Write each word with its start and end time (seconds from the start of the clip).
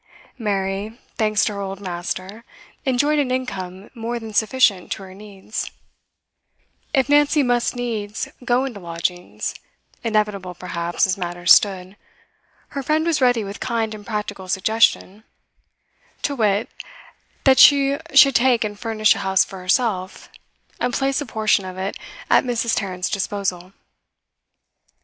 Mary, 0.39 0.97
thanks 1.17 1.45
to 1.45 1.53
her 1.53 1.61
old 1.61 1.79
master, 1.79 2.43
enjoyed 2.85 3.19
an 3.19 3.29
income 3.29 3.91
more 3.93 4.17
than 4.17 4.33
sufficient 4.33 4.91
to 4.91 5.03
her 5.03 5.13
needs; 5.13 5.69
if 6.91 7.07
Nancy 7.07 7.43
must 7.43 7.75
needs 7.75 8.27
go 8.43 8.65
into 8.65 8.79
lodgings, 8.79 9.53
inevitable, 10.03 10.55
perhaps, 10.55 11.05
as 11.05 11.19
matters 11.19 11.53
stood, 11.53 11.95
her 12.69 12.81
friend 12.81 13.05
was 13.05 13.21
ready 13.21 13.43
with 13.43 13.59
kind 13.59 13.93
and 13.93 14.03
practical 14.03 14.47
suggestion; 14.47 15.23
to 16.23 16.35
wit, 16.35 16.67
that 17.43 17.59
she 17.59 17.97
should 18.15 18.33
take 18.33 18.63
and 18.63 18.79
furnish 18.79 19.13
a 19.13 19.19
house 19.19 19.45
for 19.45 19.59
herself, 19.59 20.29
and 20.79 20.95
place 20.95 21.21
a 21.21 21.27
portion 21.27 21.63
of 21.63 21.77
it 21.77 21.95
at 22.27 22.43
Mrs. 22.43 22.75
Tarrant's 22.75 23.07
disposal. 23.07 23.71